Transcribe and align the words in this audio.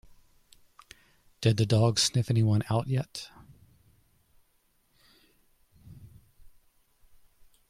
Did 1.41 1.57
the 1.57 1.65
dog 1.67 1.99
sniff 1.99 2.31
anyone 2.31 2.63
out 2.71 2.87
yet? 2.87 3.29